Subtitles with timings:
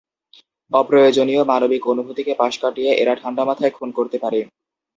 [0.71, 4.39] অপ্রয়োজনীয় মানবিক অনুভূতিকে পাশ কাটিয়ে এরা ঠান্ডা মাথায় খুন করতে পারে।